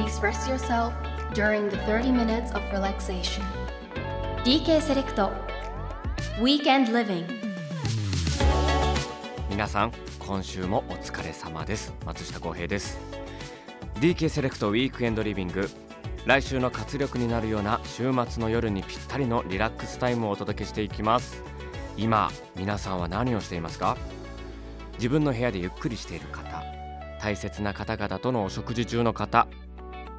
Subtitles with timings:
[0.00, 0.94] please rest yourself
[1.34, 3.42] during the 30 minutes of relaxation.
[4.44, 5.30] DK セレクト
[6.40, 7.26] Weekend Living.
[9.50, 11.92] 皆さん今週もお疲れ様です。
[12.06, 12.98] 松下洸平です。
[13.96, 15.68] DK セレクトウィークエンドリビング
[16.24, 21.42] 来週の活力になるような週末の夜にぴったりのリラックスタイムをお届けしていきます。
[21.98, 23.98] 今皆さんは何をしていますか？
[24.94, 26.62] 自分の部屋でゆっくりしている方
[27.20, 29.46] 大切な方々とのお食事中の方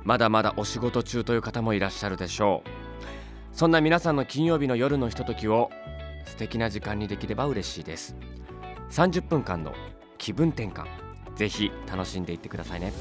[0.03, 3.55] まだまだお仕事中という方もいらっしゃるでしょう。
[3.55, 5.69] そんな皆さんの金曜日の夜のひとときを
[6.25, 8.15] 素敵な時間にできれば嬉しいです。
[8.89, 9.73] 30分間の
[10.17, 10.85] 気分転換。
[11.35, 12.91] ぜひ楽しんでいってくださいね。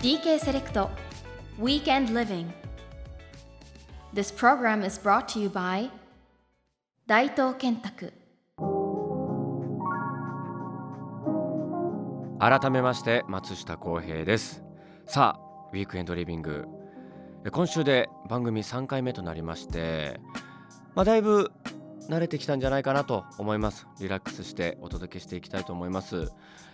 [0.00, 0.90] DK セレクト
[1.58, 2.46] Weekend Living.
[4.12, 5.90] This program is brought to you by
[7.06, 8.12] 大東建託
[12.46, 14.62] 改めまして松下洸平です。
[15.06, 16.66] さあウィークエンドリビング。
[17.50, 20.20] 今週で番組3回目となりまして
[20.94, 21.52] まあだいぶ
[22.10, 23.86] 慣れてきたんじゃないかなと思います。
[23.98, 26.30] リラックスしてお届けしていきたいと思います、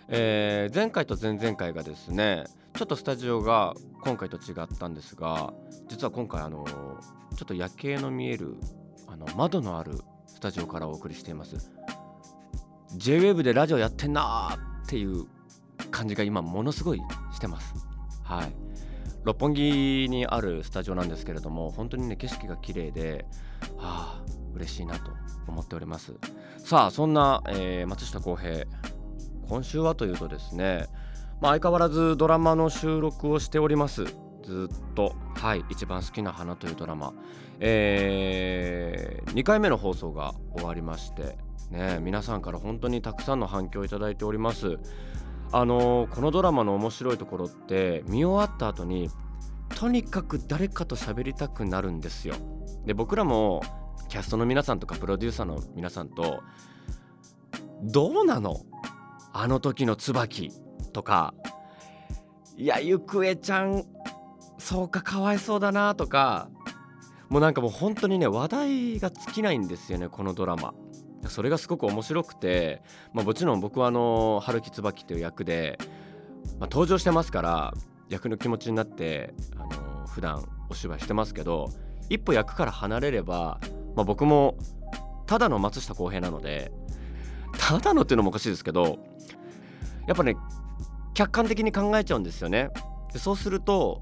[0.09, 2.43] えー前回と前々回がですね
[2.75, 5.53] ちょっとスタジオが今回と違ったんですが
[5.87, 8.57] 実は今回あのちょっと夜景の見える
[9.07, 11.71] あの窓のあるスタジオからお送りしています。
[12.97, 15.27] JWAVE でラジオやってんなーっていう
[15.91, 17.01] 感じが今ものすごい
[17.33, 17.73] してます。
[18.23, 18.53] はい。
[19.23, 23.25] 六本木にあるスタジオなんですけれども本当にね景色が綺麗で
[23.77, 24.23] はあ
[24.55, 25.11] 嬉しいなと
[25.47, 26.13] 思っております。
[26.57, 28.65] さあそんな、えー松下洸平
[29.47, 30.87] 今週はというとですね、
[31.41, 34.05] まあ、相変わらずドラマの収録をしております。
[34.43, 37.13] ずっとはい一番好きな花というドラマ。
[37.59, 41.37] え2回目の放送が終わりまして
[41.69, 44.79] ね皆さんから本当にたくさんの反響をいただいております。
[45.53, 49.09] あのーこのドラマの面白いところって見終わった後に
[49.75, 52.35] とにかく誰かと喋りたくなるんですよ。
[52.85, 53.61] で僕らも
[54.09, 56.41] キャストの皆さんとかプロデューサーの皆さんと
[57.83, 58.61] どうなの？
[59.33, 60.51] あの時の椿。
[60.93, 61.33] とか
[62.57, 63.85] いやゆくえちゃん
[64.57, 65.95] そうかかわいそうだな。
[65.95, 66.49] とか
[67.29, 70.73] もうなんかもう本当にね話題が尽きないんですよねこのドラマ。
[71.27, 72.81] それがすごく面白くて、
[73.13, 75.77] まあ、もちろん僕はあの春木椿っていう役で、
[76.59, 77.73] まあ、登場してますから
[78.09, 81.71] 役の気持ちになってあの普段お芝居してますけど
[82.09, 83.59] 一歩役から離れれば、
[83.95, 84.57] まあ、僕も
[85.27, 86.71] ただの松下洸平なので
[87.57, 88.99] ただのっていうのもおかしいですけど
[90.07, 90.35] やっぱね
[91.13, 92.69] 客観的に考えちゃうんですよね。
[93.15, 94.01] そうすると、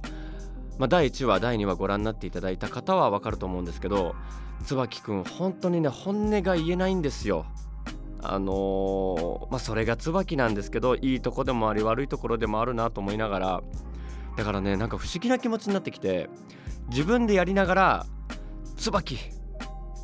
[0.79, 4.16] まあ、第1話第2話ご覧になっていただいた方は分かると思うんですけど
[4.63, 7.45] 椿くん本当にね本音が言えないんですよ。
[8.22, 13.63] あのーまあそれが椿なんですけどいいとこでもあり悪いところでもあるなと思いながら
[14.35, 16.29] だからねなんか不思議な気持ちになってきて
[16.89, 18.06] 自分でやりながら
[18.75, 19.18] 椿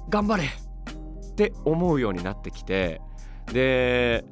[0.09, 3.01] 頑張れって思うようになってきて
[3.51, 4.23] で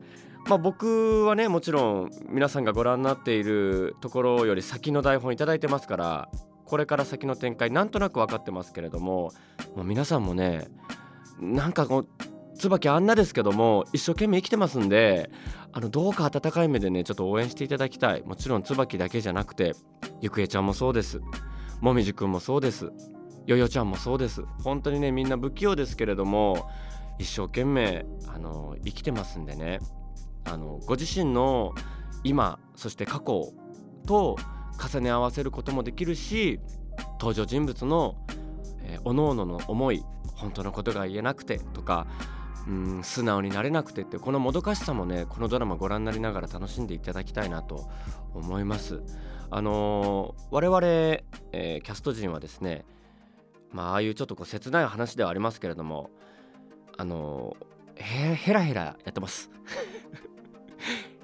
[0.47, 6.29] まあ僕はねもちろん皆さんがご覧になっているところより先の台本いいてますから
[6.65, 9.31] これから先の展開なんとなく分かってますけれども
[9.75, 10.67] もう皆さんもね
[11.39, 12.07] なんかこう
[12.57, 15.29] 椿あんなですけども一生懸命生きてますんで
[15.75, 18.21] あのどうか温かい目でねちょっと応援していただきたい。
[18.23, 19.73] もちろん椿だけじゃなくて
[20.21, 21.19] ゆくえちゃんもそうです。
[21.81, 22.91] もみじくんもそうです。
[23.47, 24.43] よよちゃんもそうです。
[24.63, 26.69] 本当にねみんな不器用ですけれども
[27.17, 29.79] 一生懸命あの生きてますんでね。
[30.45, 31.73] あのご自身の
[32.23, 33.53] 今そして過去
[34.05, 34.37] と
[34.91, 36.59] 重ね合わせることもできるし
[37.19, 38.15] 登場人物の、
[38.83, 40.03] えー、各々の思い
[40.35, 42.07] 本当のことが言えなくてとか
[42.67, 47.89] うん素直になれなくてってこのもどかしさもねこのドラマご覧になりながら楽しんでいただきたいなと
[48.33, 49.01] 思います。
[49.51, 50.81] あのー我々、
[51.51, 52.85] えーキャスト陣はですね
[53.71, 56.09] まあああいうちょっとこう切ない話ではありますけれども
[56.97, 58.01] あのー
[58.31, 59.51] へヘラヘラやってます。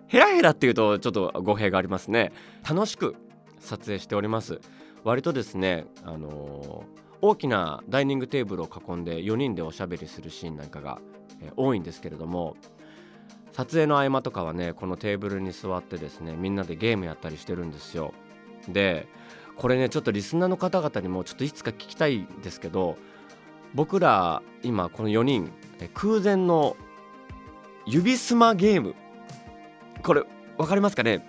[0.09, 2.33] ヘラヘラっていうとちょっと語弊がありますね。
[2.69, 3.15] 楽しく
[3.59, 4.59] 撮影しております。
[5.03, 10.99] 割とですね、あのー大きなダイニングテーブルを囲んで4人でおしゃべりするシーンなんかが、
[11.41, 12.55] え多いんですけれども
[13.51, 18.13] 撮影の合間とかはねこのテーブルに座ってですねみんなでゲームやったりしてるんですよ。
[18.67, 19.07] で
[19.57, 22.97] これねちょっとリスナーの方々にもちょっといつか聞きたいんですけど
[23.73, 25.51] 僕ら今この4人
[25.93, 26.75] 空前の
[27.85, 28.95] 指スマゲーム
[30.03, 30.23] これ
[30.57, 31.25] 分かりますかね、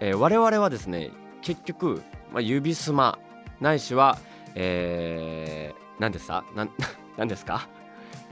[0.00, 1.10] えー我々はですね
[1.42, 2.02] 結局、
[2.32, 3.18] まあ、指スマ
[3.60, 4.18] ないしは
[4.54, 6.44] えー、何ですか？
[6.54, 6.66] な
[7.16, 7.68] 何ですか？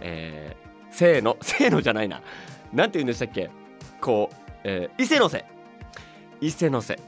[0.00, 2.22] えー、せーの せーのじゃないな。
[2.72, 3.50] なんて言うんでしたっけ？
[4.00, 5.44] こうえー、伊勢の瀬
[6.40, 6.98] 伊勢の瀬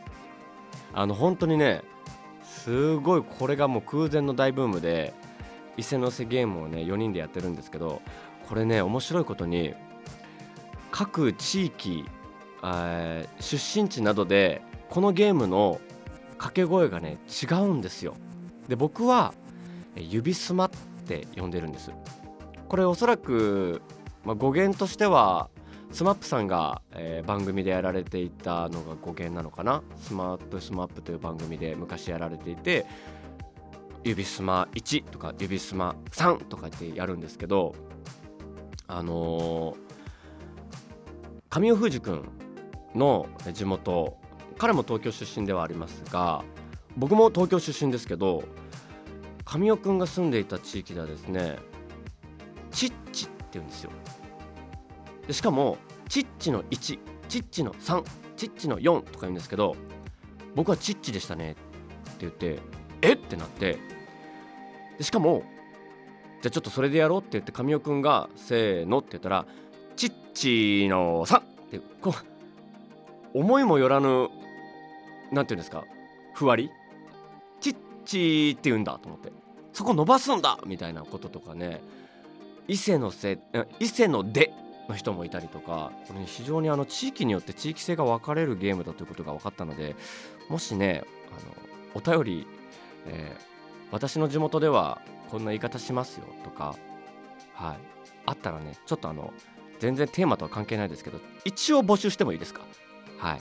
[0.93, 1.82] あの本当にね
[2.43, 5.14] すごいこれがもう空前の大ブームで
[5.76, 8.02] 伊勢の瀬ゲームをね4人でやってるんですけど
[8.49, 9.75] これね面白いことに
[10.90, 12.05] 各地域、
[12.62, 15.81] 出身地などでこのゲームの
[16.32, 18.14] 掛け声がね違うんですよ。
[18.69, 19.35] で僕は
[19.97, 20.70] 指すまっ
[21.06, 21.91] て呼んでるんです。
[22.69, 23.81] これおそらく、
[24.25, 25.49] まあ、語源としては
[25.93, 29.82] SMAP さんが、えー、番組でやられていたのが語源なのかな。
[30.09, 32.87] SMAP SMAP という番組で昔やられていて
[34.05, 37.75] 指すま1とか指すま3とかってやるんですけど
[38.87, 39.76] あのー、
[41.49, 42.29] 神尾藤君
[42.97, 44.17] の地元
[44.59, 46.43] 彼も東京出身ではありますが
[46.97, 48.45] 僕も東京出身ですけど
[49.45, 51.59] 神尾君が住んでいた地域ではですね
[52.71, 53.91] チッチって言うんですよ。
[55.27, 55.79] でしかも
[56.09, 56.99] チッチの1
[57.29, 58.05] チッチの3
[58.37, 59.77] チッチの4とか言うんですけど
[60.55, 61.61] 僕はチッチでしたねって
[62.21, 62.59] 言って
[63.03, 63.79] えってなって
[64.99, 65.43] でしかも
[66.43, 69.47] じゃあちょっとそれでやろうって言って神尾君がせーのって言ったら
[69.97, 72.36] チッチの3ってこう
[73.38, 74.29] 思いもよらぬ
[75.31, 75.85] なんていうんですか
[76.35, 76.71] ふわり？
[77.61, 79.31] チッチーって言うんだと思って。
[79.73, 80.59] そこ伸ばすんだ！
[80.67, 81.83] みたいなこととかね。
[82.67, 83.38] 伊勢のせ
[83.79, 84.53] 伊勢ので
[84.88, 89.94] の人もいたりとかこれ、ね、非常にあの地域によって地域性が分かれるゲームだということが分かったので
[90.49, 91.05] もしね
[91.94, 92.47] あのお便り、
[93.06, 93.44] えー、
[93.93, 95.00] 私の地元では
[95.31, 96.75] こんな言い方しますよとか
[97.55, 97.77] はい。
[98.27, 99.33] あったらねちょっとあの
[99.79, 102.62] 全然テーマとは関係ないですけど一応募集してもいいですか？
[103.19, 103.41] はい。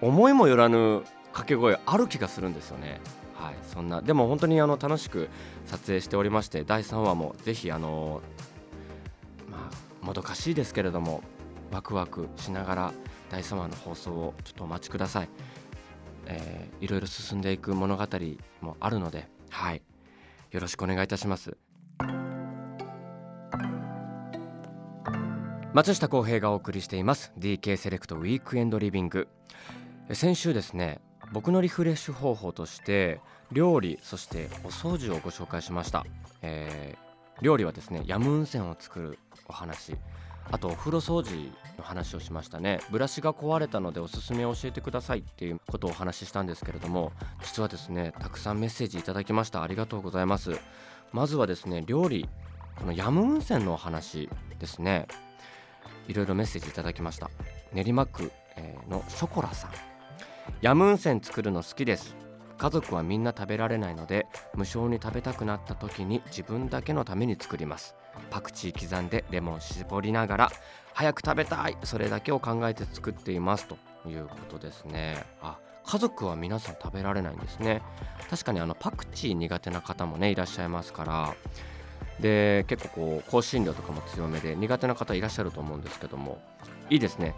[0.00, 3.00] 思いもよらぬ掛け声ある気がするんですよね。
[3.34, 3.54] はい。
[3.62, 5.28] そんなでも本当にあの楽しく
[5.66, 8.20] 撮影しておりまして第3話もぜひあの
[9.50, 11.22] まあもどかしいですけれども
[11.70, 12.92] ワクワクしながら
[13.30, 15.28] 第3話の放送をちょっとお待ちください、
[16.26, 18.06] えー、いろいろ進んでいく物語
[18.60, 19.82] もあるのではい。
[20.50, 21.56] よろしくお願いいたします。
[25.74, 27.32] 松下洸平がお送りしています。
[27.38, 29.28] DK セレクトウィークエンドリビング。
[30.12, 31.00] 先週ですね
[31.32, 33.20] 僕のリフレッシュ方法として
[33.52, 36.04] 料理そしてお掃除をご紹介しました、
[36.42, 39.96] えー、料理はですねヤムウンセンを作るお話。
[40.50, 42.80] あとお風呂掃除の話をしましたね。
[42.90, 49.62] ブラシが壊れたのでおすすめを教えてくださいっていうことをお話ししたんですけれども実はですねたくさんメッセージいただきました。
[49.62, 50.58] ありがとうございます。
[51.12, 52.28] まずはですね料理
[52.76, 54.28] このヤムウンセンのお話
[54.58, 55.06] ですね。
[56.08, 57.30] いろいろメッセージいただきました。
[57.72, 58.30] 練馬区
[58.88, 59.70] のショコラさん。
[60.60, 62.16] ヤムウンセン作るの好きです。
[62.58, 67.94] 家族はみんな食べられないので無償に食べたくなった時に自分だけのために作ります。
[68.30, 70.52] パクチー刻んでレモン絞りながら
[70.92, 73.66] 早く食べたいそれだけを考えて作っています。
[73.66, 73.76] と
[74.08, 75.24] いうことですね。
[75.40, 77.82] あ家族は皆さん食べられないんですね。
[78.30, 81.34] 確かにあのパクチー苦手な方もねいらっしゃいますから
[82.22, 86.40] で結構こう香辛料とかも強めで苦手な方いらっしゃると思うんですけども
[86.88, 87.34] いいですね。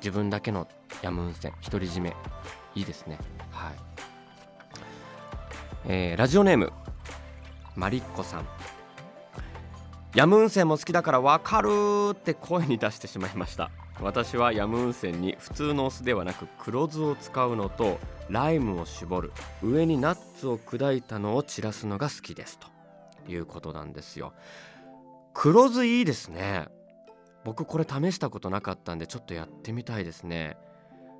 [0.00, 0.68] 自分だけの
[1.02, 2.14] ヤムウンセン独り占め。
[2.74, 3.18] いいですね。
[3.50, 3.74] はい、
[5.86, 6.72] えー、ラジオネーム
[7.74, 8.46] マリッコさん。
[10.14, 11.70] ヤムウンセンも好きだからわかる
[12.12, 13.70] って声に出してしまいました。
[14.00, 22.77] 私はヤムウンセンに普通のお酢ではなく黒酢を使うのとライムを絞る上にナッツを砕いたのを散らすのが好きですと。
[23.28, 24.32] いうことなんですよ。
[25.34, 26.68] 黒酢いいですね。
[27.44, 30.56] 僕これ試したことなかったんでちょっとやってみたいですね。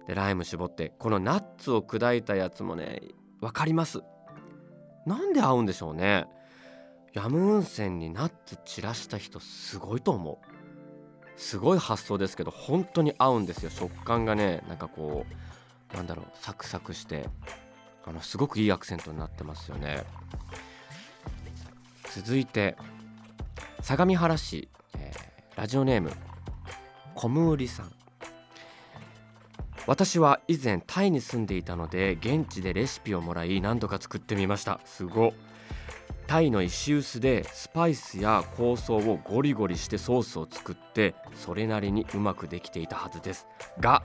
[0.07, 3.03] でライム絞ってこのナッツを砕いたやつもね
[3.41, 4.03] 分かります。
[5.07, 6.27] なんで合うんでしょうね。
[7.15, 11.41] ヤムウンセンにナッツ散らした人すごいと思う。
[11.41, 13.71] すごい発想ですけど本当に合うんですよ。
[13.71, 15.25] 食感がねなんかこ
[15.93, 17.29] うなんだろうサクサクして
[18.05, 20.05] あのすごくいいアクセントになってますよね。
[22.19, 22.77] 続いて
[23.81, 26.11] 相模原市、えー、ラジオネーム
[27.15, 27.93] コムウリさん。
[29.87, 34.81] 私は以前タイに住んでいたので現地でレシピをもらい何度か作ってみました。
[34.85, 35.33] すご
[36.27, 43.47] タイの石臼でスパイスや香草をゴリゴリしてソースを作ってそれなりにうまくできていたはずです。
[43.79, 44.03] が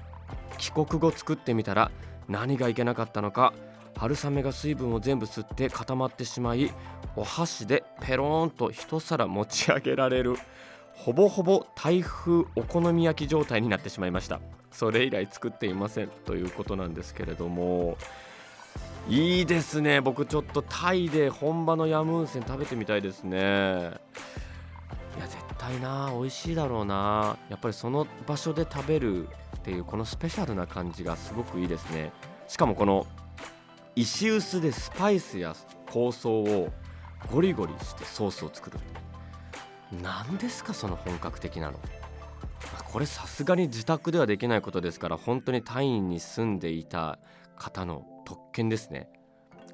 [0.59, 1.89] 帰国後作ってみたら
[2.29, 3.53] 何がいけなかったのか
[3.97, 6.71] 春雨が水分を全部吸って固まってしまい
[7.15, 10.35] お箸でペローンと一皿持ち上げられる
[10.93, 14.39] ほぼほぼ台風お好み焼き状態になってしまいました。
[14.71, 16.07] それ以来作っていません。
[16.25, 17.97] ということなんですけれども
[19.07, 20.01] いいですね。
[20.01, 23.37] 僕ちょっとタイで本場のヤムウンセン食べてみたいですね。
[25.17, 27.37] いや絶たいな美味しいだろうな。
[27.49, 32.11] やっぱりその場所で食べるっていうこのスペシャルな感じがすごくいいですね。
[32.49, 33.07] しかもこの
[33.95, 36.69] 石臼でスパイスや香草を
[37.31, 38.79] ゴリゴリしてソースを作る。
[40.01, 41.79] 何ですかその本格的なの。
[42.91, 47.19] これさすがに自宅ではできないことですから本当にタイに住んでいた
[47.55, 49.09] 方の特権ですね。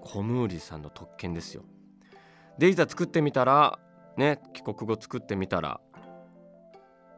[0.02, 1.64] コムーリさんの特権ですよ。
[2.58, 3.80] でいざ作ってみたら
[4.18, 5.80] ね帰国後作ってみたら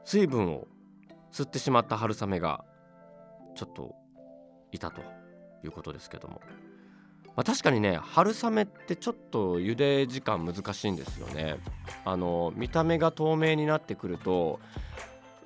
[0.06, 0.68] 水分を
[1.32, 2.64] 吸ってしまった春雨が
[3.56, 3.96] ちょっと
[4.72, 5.02] いたと
[5.64, 6.42] いうことですけども、
[7.36, 11.58] まあ、確かにね春雨ってちょっと茹で時間難しいんですよね。
[12.04, 14.60] あの見た目が透明になってくると、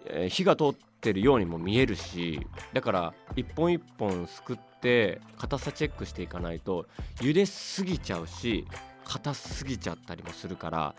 [0.08, 2.39] えー、火が通ってるようにも見えるし
[2.74, 6.88] だから一本一本すくって硬さチェックしていかないと
[7.18, 8.65] 茹ですぎちゃうし
[9.04, 10.96] 硬すぎちゃったりもするから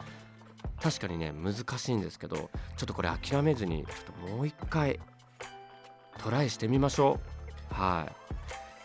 [0.81, 5.01] 確かにね難しいんですけどちょっとこれ諦めずにちょっともう一回
[6.19, 7.19] トライしてみましょ
[7.71, 7.75] う。
[7.75, 8.27] はい。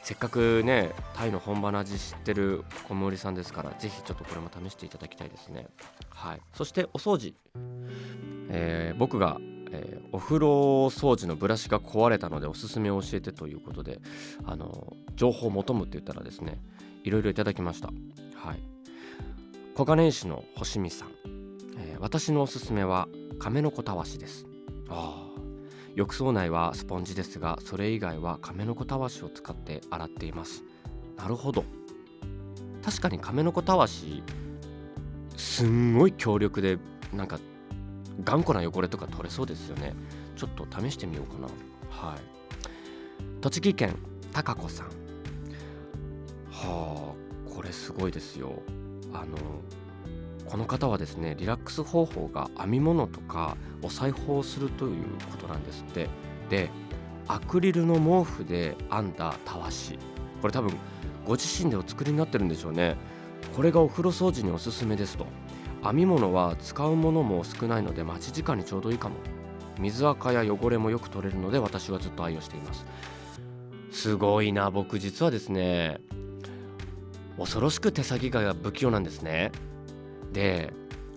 [0.03, 5.67] せっかくねタイの本場の味知ってる小森さんですからぜひちょっとこれも試していただきたいですね。
[6.09, 6.41] はい。
[6.53, 7.33] そしてお掃除、
[8.49, 9.37] えー、僕が、
[9.71, 10.47] えー、お風呂
[10.87, 13.99] 掃除のブラシが壊れたのでおすすめを教えてということで
[14.45, 16.59] あの情報を求むって言ったらですね
[17.03, 17.87] いろいろいただきました。
[17.87, 18.59] はい。
[19.75, 21.09] 小金井市の星見さん、
[21.77, 23.07] えー、私のおすすめは
[23.39, 24.45] 亀の子たわしです。
[24.89, 25.30] ああ
[25.95, 30.63] 浴槽内はスポンジですがそれ以外は亀の子たわしを使って洗っています。
[31.17, 31.65] なるほど。
[32.83, 34.23] 確かに亀の子たわし
[35.37, 36.77] すんごい強力で
[37.13, 37.39] なんか
[38.23, 39.93] 頑固な汚れとか取れそうですよね。
[40.35, 41.47] ちょっと試してみようかな。
[41.89, 42.19] はい。
[43.41, 43.97] 栃木県
[44.31, 44.87] 高子さん。
[46.49, 48.61] はあこれすごいですよ。
[49.13, 49.37] あの
[50.51, 56.09] この方はですねリラックス方法が編み物とかお裁縫をするということなんですって。
[56.49, 56.69] で
[57.27, 59.97] アクリルの毛布で編んだたわし。
[60.41, 60.73] これ多分
[61.25, 62.97] ご自身でお作りになってるんでしょうね。
[63.55, 65.25] これがお風呂掃除におすすめですと。
[65.83, 69.15] 編み物は使うものも少ないので待ち時間にちょうどいいかも。
[69.79, 72.85] 水垢や汚れもよく取れるので私はずっと愛用しています。
[73.91, 76.01] すごいな僕実はですね
[77.37, 79.53] 恐ろしく手先が不器用なんですね。
[80.31, 80.73] で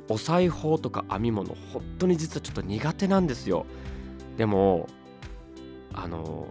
[0.09, 3.67] お裁縫とか編み物本当に実はちょっと苦手なんですよ。
[4.37, 4.89] でも
[5.93, 6.49] あの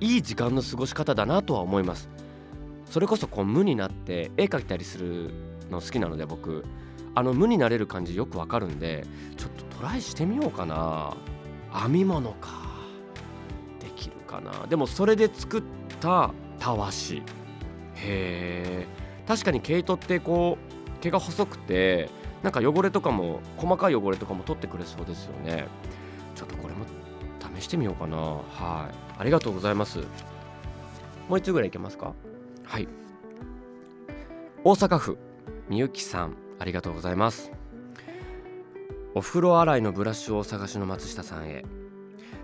[0.00, 2.08] いい時間の過ごし方だなとは思います。
[2.90, 5.32] それこそこう無になって絵描いたりする
[5.70, 6.64] の好きなので僕。
[7.16, 9.06] あの無になれる感じよくわかるんで
[9.36, 11.16] ちょっとトライしてみようかな。
[11.72, 12.50] 編み物か。
[13.78, 14.66] できるかな。
[14.66, 15.62] でもそれで作っ
[16.00, 17.22] たたわし。
[17.94, 18.86] へえ
[19.28, 20.73] 確かに毛糸ってこう
[21.04, 22.08] 毛が細くて
[22.42, 25.66] なんか汚れとかも細かい汚れとかも取ってくれそうですよね。
[26.34, 26.84] ちょっとこれも
[27.56, 28.16] 試してみようかな。
[28.16, 29.18] はい。
[29.18, 29.98] ありがとうございます。
[31.28, 32.14] もう一つぐらいいけますか？
[32.64, 32.88] はい。
[34.64, 35.18] 大阪府
[35.68, 36.36] みゆきさん。
[36.58, 37.52] ありがとうございます。
[39.14, 41.64] お風呂洗いのブラシをお探しの松下さんへ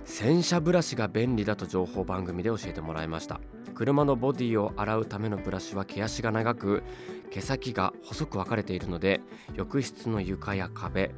[0.04, 3.40] 洗車ブラシが便利だと情報番組で教えてもらいました。
[3.74, 6.82] 車のボディを洗うためのブラシは毛足が長く
[7.30, 9.22] 毛先が細く分かれているので
[9.54, 11.12] 浴室の床や壁、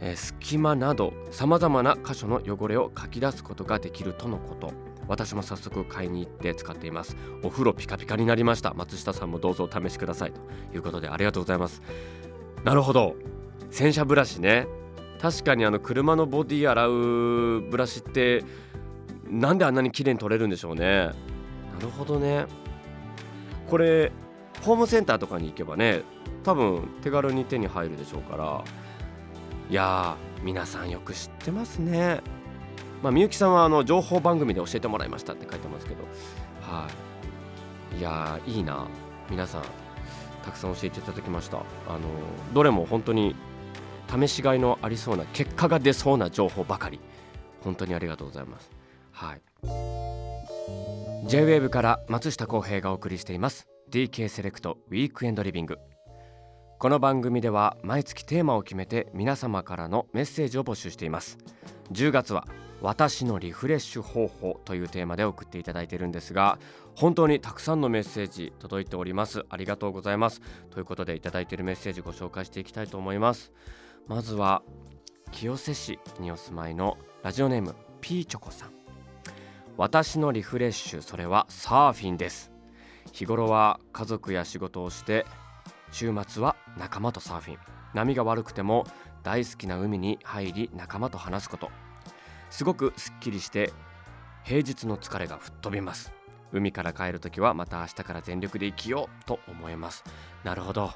[0.00, 4.72] え、隙間などさまざまな箇所の汚れをかき出すことができるとのこと。
[5.08, 7.16] 私も早速買いに行って使っています。
[7.42, 8.74] お風呂ピカピカになりました。
[8.74, 10.40] 松下さんもどうぞお試しくださいと
[10.74, 11.82] いうことでありがとうございます。
[12.62, 13.16] なるほど。
[13.70, 14.66] 洗車ブラシね。
[15.20, 18.42] 確かにあの車のボディ洗うブラシって
[19.28, 20.82] なんであんなに綺麗に取れるんでしょうね。
[20.84, 21.12] な
[21.80, 22.46] るほどね。
[23.68, 24.12] これ
[24.62, 26.02] ホームセンターとかに行けばね
[26.42, 28.64] 多分手軽に手に入るでしょうから。
[29.68, 32.22] いやー皆さんよく知ってますね。
[33.02, 36.02] まあみゆきさんはあの情報番組で教えてもらいましたって書いてますけど。
[36.62, 36.88] は
[37.94, 37.98] い。
[37.98, 38.86] いやーいいな。
[39.30, 39.62] 皆さん
[40.44, 41.58] たくさん教えていただきました。
[41.58, 41.60] あ
[41.92, 42.00] の
[42.52, 43.36] どれも本当に
[44.10, 47.00] 試しがいのありそうな結果が出そうな情報ばかり。
[47.62, 48.70] 本当にありがとうございます。
[49.12, 49.42] はい。
[51.28, 53.68] J-WAVE から松下洸平がお送りしています。
[53.90, 55.78] DK セレクトウィークエンドリビング
[56.78, 61.38] この番組では毎月テーマを決めて皆様からのメッセージを募集しています。
[61.92, 62.46] 10月は
[62.80, 66.58] 私のリフレッシュ方法というテーマで送っていただいているんですが
[66.94, 69.44] 本当にたくさんのメッセージ届いております。
[69.50, 70.40] ありがとうございます。
[70.70, 73.52] ということでいただいているメッセージご紹介していきたいと思います。
[74.10, 74.62] まずは
[75.30, 78.70] 清瀬市にお住まいのラジオネームピーチョコさん。
[79.76, 82.50] 私のリフレッシュそれはサーフィンです。
[83.12, 85.26] 日頃は家族や仕事をして
[85.92, 87.58] 週末は仲間とサーフィン。
[87.94, 88.84] 波が悪くても
[89.22, 91.70] 大好きな海に入り仲間と話すこと。
[92.50, 93.72] すごくすっきりして
[94.42, 96.12] 平日の疲れが吹っ飛びます。
[96.50, 100.02] 海から帰るときはまた明日から全力で生きようと思います。
[100.42, 100.90] なるほど。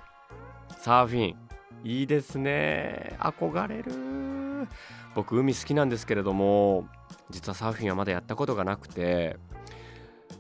[0.79, 1.54] サーフィン
[1.85, 3.15] いいですね。
[3.21, 4.67] 憧れる。
[5.15, 6.89] 僕海好きなんですけれども
[7.31, 9.37] 実はサーフィンはまだやったことがなくて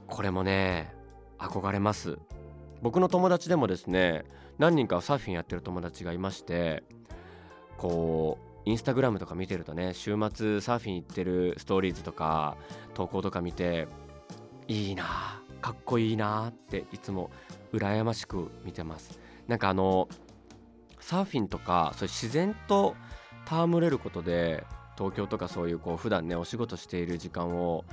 [0.08, 0.92] これもね
[1.38, 2.18] 憧れます。
[2.80, 4.24] 僕の友達でもですね
[4.58, 6.82] 何人かサーフィンやってる友達がいまして
[7.76, 12.56] こうインスタグラムとか見てるとね週末サーフィン行ってるストーリーズとか
[12.94, 13.86] 投稿とか見て
[14.68, 17.30] いいなかっこいいなっていつも
[17.72, 19.18] 羨ましく見てます。
[19.46, 20.08] なんかあの
[21.04, 22.96] サーフィンとかそういう自然と
[23.46, 24.64] 戯れることで
[24.96, 27.84] 東京とかそういうこう普段ねお仕事している時間を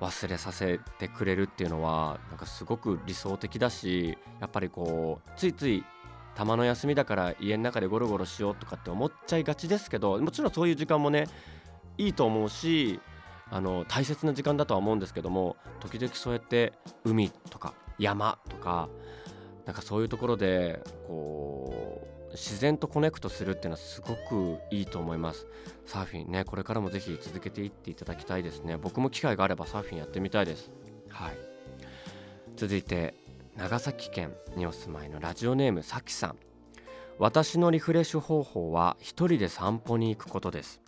[0.00, 5.84] 忘れさせてくれるっていうのはなんかすごく理想的だしやっぱりこうついつい
[6.34, 11.26] たまの休みだから家の中でゴロゴロしようとかって思っちゃいがちですけどもちろんそういう時間もね
[11.98, 13.00] いいと思うし
[13.50, 16.72] あの大切な時間だとは思うんですけども時々そうやって
[17.04, 18.88] 海とか山とか
[19.66, 21.89] なんかそういうところでこう
[22.32, 25.46] 自然とコネクトするっていうのはすごくいいと思います。
[25.86, 28.76] サーフィンねこれからもぜひ続けていっていただきたいですね。
[28.76, 30.70] 僕も機会があればサーフィンやってみたいです。
[31.08, 31.32] はい。
[32.56, 33.14] 続いて
[33.56, 36.36] 長崎県にお住まいのラジオネームさきさん。
[37.18, 40.80] 私のリフレッシュ方法は一人で散歩に行くことです。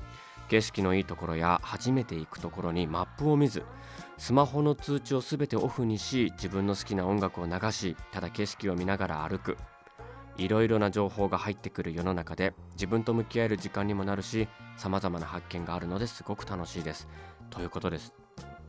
[0.49, 3.63] 景色のいいところや初めて行くところにマップを見ず
[4.19, 9.57] スマホの通知をすべてオフにし自分の好きな音楽を流しただ景色を見ながら歩く
[10.37, 17.09] いろいろな情報が入ってくる世の中で自分と向き合える時間にもなるしさまざまな発見があるのですごく楽しいです。
[17.51, 18.15] ということです。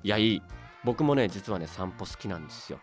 [0.04, 0.42] いやいい。
[0.84, 2.80] 僕もね実はね散歩好きなんですよ。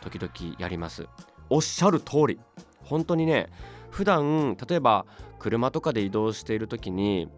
[0.00, 1.06] 時々やります。
[1.50, 2.40] おっしゃる通り。
[2.82, 3.48] 本当にね
[3.90, 5.06] 普段例えば
[5.38, 7.28] 車とかで移動している時に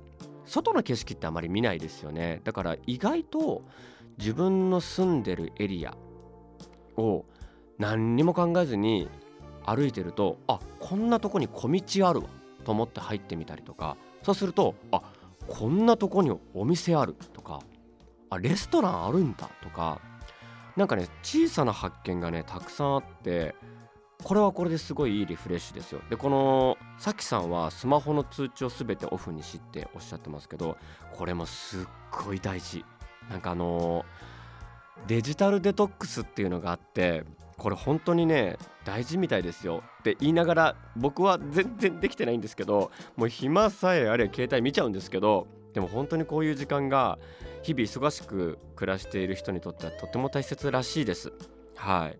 [0.46, 2.40] 外の景色ってあまり見ないですよね。
[2.44, 3.62] だから意外と
[4.18, 5.96] 自分の住んでるエリア
[6.96, 7.24] を
[7.78, 9.08] 何にも考えずに
[9.66, 12.26] 歩いてるとあこんなとこに小道あるわ
[12.64, 13.96] と思って入ってみたりとか。
[14.22, 15.02] そうするとあ
[15.46, 17.60] こんなとこにお店あるとか
[18.30, 20.00] あレストランあるんだとか。
[20.76, 23.54] なんかね小さな発見がねたくさんあって
[24.24, 26.00] これはこれですごいいいリフレッシュですよ。
[26.10, 30.76] でこのさきさんはスマホの通知を全てオフにしっておっしゃってますけど
[31.12, 31.86] これもすっ
[32.24, 32.84] ごい大事。
[33.30, 34.04] なんかあの
[35.06, 37.24] デジタルデトックスっていうのがあって
[37.56, 47.18] これ本当にね大事みたいですよって言いながら僕は全然できてないんですけどもう暇さえあれ携帯見ちゃうんですけどでも本当にこういう時間が
[47.62, 51.32] 日々忙しく暮らしている人にとってはとても大切らしいです。
[51.76, 52.18] はい。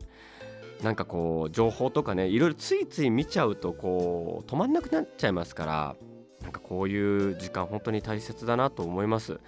[0.82, 5.96] なんかこう情報とかねいろいろついつい見ちゃうとこう止まんなくなっちゃいますから
[6.42, 9.38] なんかこういう時間本当に大切だなと思います。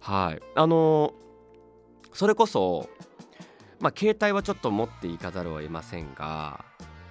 [0.00, 0.42] はい。
[0.56, 1.14] あの
[2.12, 2.88] それこそ
[3.84, 6.64] まあ携帯はちょっと持っていかざるを得ませんが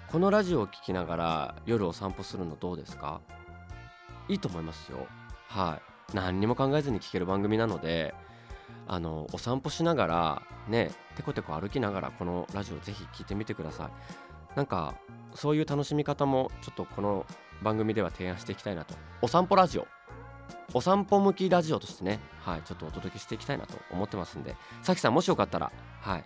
[0.08, 3.22] このラジオを聴きながら夜お散歩するのどうですか？
[4.28, 5.06] いいと思いますよ。
[5.50, 5.80] は
[6.12, 6.16] い。
[6.16, 8.16] 何にも考えずに聴ける番組なので
[8.88, 13.92] あのお散歩しながらねテコテコ歩きながらこのラジオぜひ聞いてみてくださ
[14.54, 14.58] い。
[14.58, 14.96] なんか
[15.36, 17.28] そういう楽しみ方もちょっとこの
[17.62, 18.96] 番組では提案していきたいなと。
[19.22, 19.86] お散歩ラジオ。
[20.74, 26.26] お散歩向きラジオとしてねはいちょっとお届けしていきたいなと思ってますんでさきさんもしよかったらはい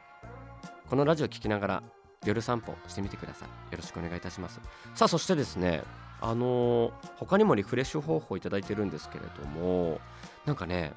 [0.90, 1.84] このラジオ聞きながら
[2.26, 3.72] 夜散歩してみてください。
[3.72, 4.60] よろしくお願いいたします。
[4.96, 5.84] さあそしてですね
[6.20, 10.00] あのー、他にもリフレッシュ方法いただいてるんですけれども
[10.46, 10.94] なんかね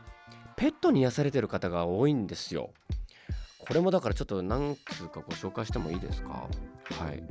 [0.57, 2.71] ペットに癒されてる方が多いんですよ。
[3.59, 6.29] これもだからちょっと何通かご紹介してもいいですか？
[6.31, 7.23] はい。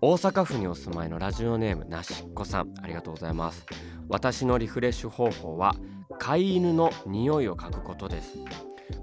[0.00, 2.72] 大阪府にお住まいのラジオネームなしっこさん。
[2.82, 3.66] ありがとうございます。
[4.08, 5.76] 私のリフレッシュ方法は
[6.18, 8.38] 飼い犬の匂いを嗅ぐことです。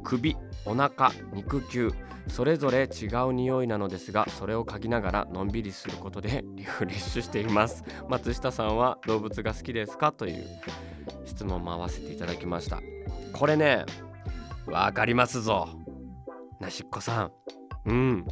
[0.03, 1.91] 首お腹肉球
[2.27, 7.83] それぞれ違う匂いなのですがそれを嗅ぎながらのんびりすることで リフレッシュしています。
[8.09, 10.11] 松下さんは動物が好きですか？
[10.11, 10.45] という
[11.25, 12.81] 質問も合わせていただきました。
[13.33, 13.85] これね
[14.65, 15.69] わかりますぞ。
[16.59, 17.31] なしっこさん。
[17.85, 18.25] うん。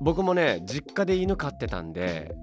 [0.00, 2.34] 僕もね実家で犬飼ってたんで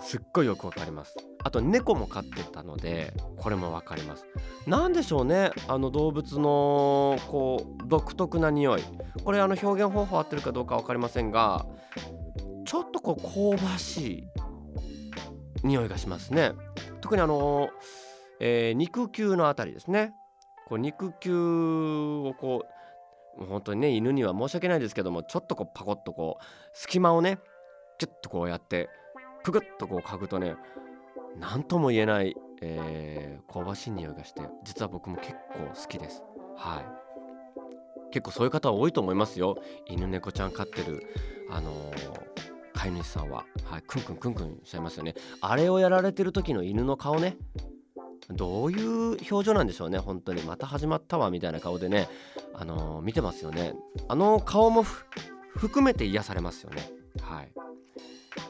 [0.00, 1.16] すっごいよくわかります。
[1.46, 4.26] あと猫も飼ってたのでこれもわかります。
[4.66, 5.52] 何でしょうね。
[5.68, 8.82] あの動物のこう独特な匂い。
[9.22, 11.64] これあの表現方法合ってるかどうか分かりませんが
[12.64, 14.28] ちょっとこう香ばしい
[15.62, 16.50] 匂いがしますね。
[17.00, 17.70] 特にあの、
[18.40, 20.14] えー、肉球のあたりですね。
[20.66, 22.64] こう肉球をこ
[23.38, 27.38] う本当にね犬には申し訳ないですけどもちょっとこうパコッとこう隙間をね
[27.98, 28.88] キュッとこうやって
[29.44, 30.56] くぐっとこう嗅ぐとね
[31.38, 36.22] 何とも言えないえー、香ばしい匂いがして実は僕も結構好きです。
[36.56, 36.84] はい。
[38.12, 39.56] 結構そういう方多いと思いますよ。
[39.86, 41.02] 犬猫ちゃん飼ってる
[41.50, 42.26] あのー
[42.76, 45.14] 飼い主さんは、はい、クンクンクンクンしちゃいますよね。
[45.40, 47.36] あれをやられてる時の犬の顔ね。
[48.28, 49.98] どういう表情なんでしょうね。
[49.98, 50.42] 本当に。
[50.42, 52.06] また始まったわみたいな顔でね。
[52.54, 53.74] あのー、見てますよね。
[54.08, 56.90] あの顔も含めて癒されますよね。
[57.22, 57.44] は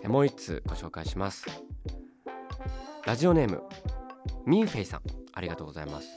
[0.05, 0.09] い。
[0.09, 1.47] もう一つご紹介します。
[3.07, 3.63] ラジオネーム
[4.47, 5.01] ミンフェイさん
[5.33, 6.09] ありがとうございます。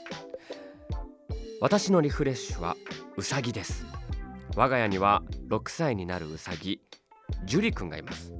[1.60, 2.76] 私のリフレッシュは
[3.16, 3.86] うさぎです。
[4.56, 6.80] 我が家には6歳になるうさぎ
[7.44, 8.32] ジュリ君がいます。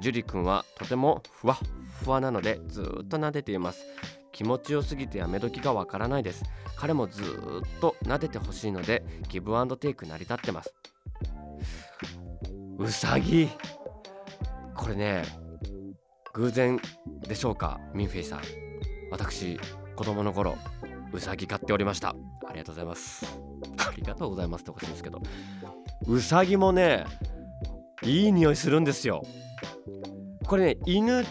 [0.00, 1.56] ジュリ君はとてもふわ
[2.02, 3.84] ふわなのでずっと撫でています。
[4.32, 6.42] 気持ちよすぎてやめ時がわからないです。
[6.74, 7.26] 彼もずっ
[7.80, 10.74] と撫でてほしいのでギブアンドテイク成り立ってます。
[12.78, 13.48] うさぎ
[14.74, 15.41] これね
[16.34, 16.80] 偶然
[17.28, 18.40] でしょうかミンフェイさん。
[19.10, 19.60] 私
[19.94, 20.56] 子供の頃
[21.12, 22.16] うさぎ飼っておりました。
[22.48, 23.38] ありがとうございます。
[23.76, 25.20] ありがとうございますってことですけど。
[26.06, 27.04] うさぎもね
[28.02, 29.22] いい匂いするんですよ。
[30.46, 31.24] これね犬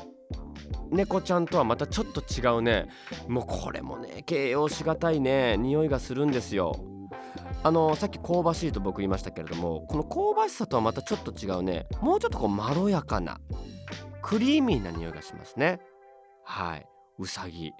[0.91, 2.87] 猫ちゃんとはまたちょっと違うね。
[3.27, 6.75] もうこれもね形容しがたいね匂いがするんですよ。
[7.63, 11.87] あのさっき香ばしいと僕言いましたけれどもこの香ばしさとはまたちょっと違うね。
[12.01, 13.39] もうちょっとこうまろやかな。
[14.21, 15.79] クリーミーな匂いがしますね。
[16.43, 16.85] はい。
[17.19, 17.73] うさぎ。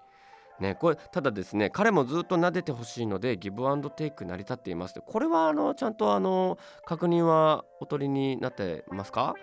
[0.59, 5.01] ね、これただですね彼もずっと撫でてほしいのでギブアンドテイク成り立っています。
[5.03, 9.33] これはあのちゃんとあの確認はお取りになってますか？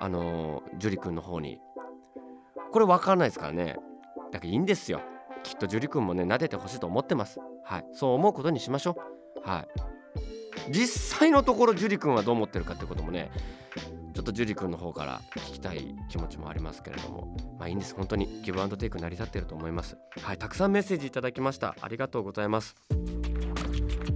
[0.00, 1.60] あのジュリ君の方に。
[2.72, 3.76] これ分かんないですからね。
[4.32, 5.00] だからいいんですよ。
[5.44, 7.38] きっとジュリ君もね撫でてほしいと思ってます。
[7.62, 7.84] はい。
[7.92, 8.96] そう思うことにしましょ
[9.46, 9.48] う。
[9.48, 9.68] はい。
[10.72, 13.30] 実際のところジュリ君はどう思ってるかってこともね
[14.16, 17.36] ちょっとジュリ君の方から聞きたい気持ちもありますけれども。
[17.58, 17.94] まあいいんです。
[17.94, 19.98] 本当にギブアンドテイク成り立っていると思います。
[20.22, 21.76] はいたくさんメッセージいただきました。
[21.82, 22.76] ありがとうございます。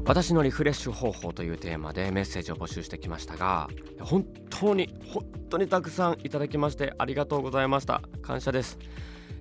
[0.06, 3.68] 私のリフレッシュ方法というテーマでメッセージを募集してきましたが
[4.00, 8.00] 本当に本当にたくさんいただきましてありがとうございました。
[8.22, 8.78] 感謝です。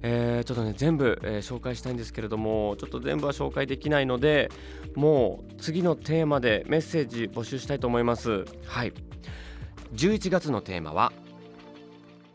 [0.01, 4.49] えー、ちょっとね全部、えー、紹介したいんですけれどもちょっと全部は紹介できないので
[4.95, 8.43] もう次のテーマでメッセージ募集したいと思います。
[8.65, 8.91] はい。
[9.93, 11.11] 11月のテーマは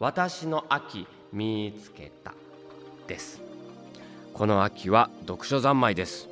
[0.00, 2.34] 私の秋見つけた
[3.06, 3.40] です。
[4.32, 6.28] この秋は読書三昧です。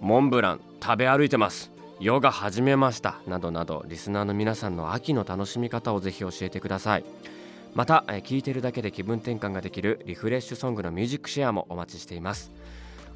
[0.00, 1.70] モンブラン食べ歩いてます。
[2.00, 3.16] ヨガ始めました。
[3.26, 7.04] などなどリスナーの皆さんの秋の楽しみ方をぜひ教えてください。
[7.74, 12.50] また聴いてるだけで気分転換ができるリフレッシュソングのミュージックシェアもお待ちしています。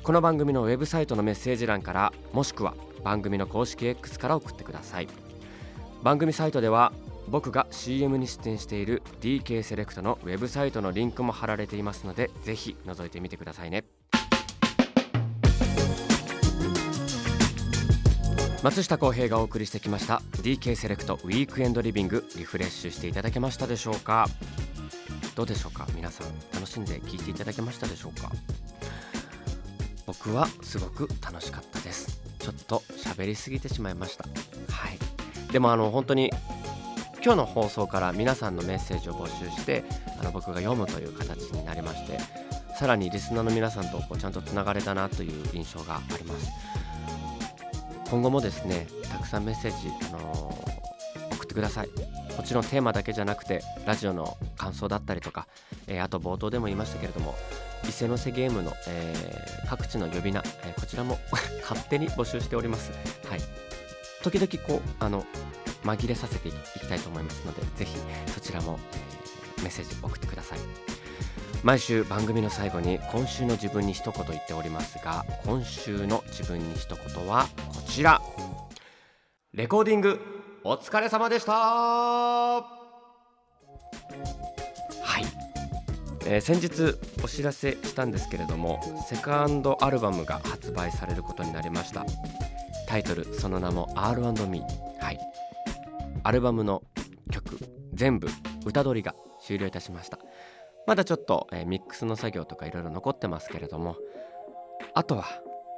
[0.03, 5.09] この番組のウェブサイトのメッセージ欄からもしくは番組の公式 X から送ってください。
[6.03, 6.93] 番組サイトでは
[7.29, 13.85] 僕が CM に出演している DK セレクトのウェブサイトのリンクも貼られていますのでぜひ覗いてみてくださいね。
[18.63, 24.29] 松下洸平がお送りしてきました DK セレクトウィークエンドリビングリフレッシュしていただけましたでしょうか？
[25.35, 25.87] どうでしょうか？
[25.97, 28.31] 皆さん楽しんで聞いていただけましたでしょうか？
[30.07, 32.21] 僕はすごく楽しかったです。
[32.39, 34.25] ちょっと喋りすぎてしまいました。
[34.25, 35.53] はい。
[35.53, 36.31] でもあの本当に
[37.25, 39.85] 今日の放送から皆さんのメッセージを募集して
[40.21, 42.19] あの僕が読むという形になりまして
[42.77, 46.51] さらにリスナーの皆さんとこうちゃんとつながれたなという印象があります。
[48.11, 51.89] 今後もですねたくさんメッセージ、あのー、送ってください。
[52.37, 55.47] もちろんテーマだけじゃなくてラジオの感想だったりとか、
[55.87, 57.37] えー、あと冒頭でも言いましたけれども
[57.89, 61.19] 伊勢の瀬ゲームの、えー、各地の呼び名、えこちらも
[61.63, 62.91] 勝手に募集しております。
[63.29, 63.41] はい。
[64.23, 65.25] 時々こうあの
[65.85, 68.79] 紛れさせていきたいと思いますのでぜひそちらも、
[69.57, 70.59] えー、メッセージ送ってください。
[71.62, 78.21] 毎週番組の最後に今週の自分に一言言っておりますが今週の自分に一言はこちら。
[79.55, 80.18] レコーディング
[80.64, 81.53] お疲れ様でした。
[81.53, 82.62] は
[85.21, 85.25] い、
[86.25, 92.05] えー、先日お知らせしたんですけれどもセカンドアルバムが発売されることになりました。
[92.88, 94.62] タイトルその名も R&Me
[95.01, 95.18] はい。
[96.25, 96.83] アルバムの
[97.31, 97.59] 曲
[97.95, 98.29] 全部
[98.65, 100.19] 歌取りが終了いたしました。
[100.87, 103.97] まだちょっと、えー、ミックスの作業とかいろいろ残ってますけれども
[104.95, 105.27] あとは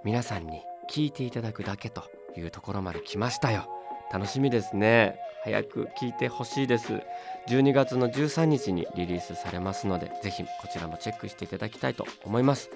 [0.03, 2.05] 皆さんに聴いていただくだけと
[2.37, 3.69] いうところまで来ましたよ。
[4.13, 5.19] 楽しみですね。
[5.45, 7.03] 早く聴いてほしいです。
[7.49, 12.71] 12月の13日にリリースされますのでぜひこちらもチェックしていただきたいと思います。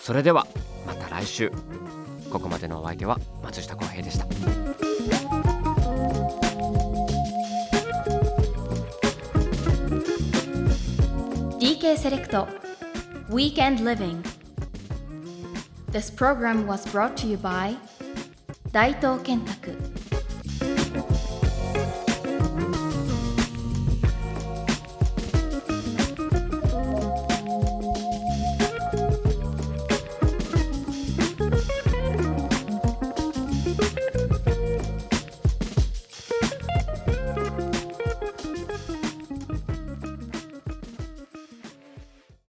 [0.00, 0.46] それでは
[0.86, 1.52] また来週。
[2.30, 5.57] ここまでのお相手は松下洸平でした。
[11.78, 12.34] BK Select
[13.30, 14.24] Weekend Living.
[15.92, 17.76] This program was brought to you by
[18.72, 19.77] Daito Kentaku.